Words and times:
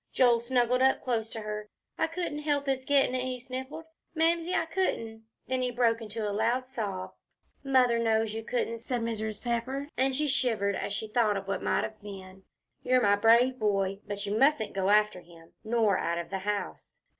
Joel 0.11 0.39
snuggled 0.39 0.81
up 0.81 1.03
close 1.03 1.29
to 1.29 1.41
her. 1.41 1.69
"I 1.95 2.07
couldn't 2.07 2.39
help 2.39 2.65
his 2.65 2.85
gettin' 2.85 3.13
it," 3.13 3.21
he 3.23 3.39
sniffled, 3.39 3.85
"Mamsie, 4.15 4.55
I 4.55 4.65
couldn't." 4.65 5.25
Then 5.47 5.61
he 5.61 5.69
broke 5.69 5.97
out 5.97 6.01
into 6.01 6.27
a 6.27 6.33
loud 6.33 6.65
sob. 6.65 7.11
"Mother 7.63 7.99
knows 7.99 8.33
you 8.33 8.43
couldn't," 8.43 8.79
said 8.79 9.01
Mrs. 9.01 9.39
Pepper, 9.43 9.89
and 9.95 10.15
she 10.15 10.27
shivered 10.27 10.75
as 10.75 10.91
she 10.91 11.07
thought 11.07 11.37
of 11.37 11.47
what 11.47 11.61
might 11.61 11.83
have 11.83 11.99
been. 11.99 12.41
"You're 12.81 12.99
my 12.99 13.15
brave 13.15 13.59
boy. 13.59 13.99
But 14.07 14.25
you 14.25 14.35
mustn't 14.39 14.73
go 14.73 14.89
after 14.89 15.19
him, 15.21 15.53
nor 15.63 15.99
out 15.99 16.17
of 16.17 16.31
the 16.31 16.39
house." 16.39 17.03